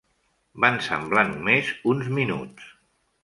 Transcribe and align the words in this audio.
Van 0.63 0.79
semblar 0.87 1.25
només 1.33 1.71
uns 1.93 2.09
minuts. 2.21 2.73